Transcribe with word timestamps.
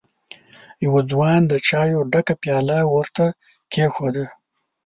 يوه 0.85 1.01
ځوان 1.11 1.41
د 1.47 1.53
چايو 1.67 1.99
ډکه 2.11 2.33
پياله 2.41 2.79
ور 2.93 3.07
ته 3.15 3.25
کېښوده. 3.71 4.25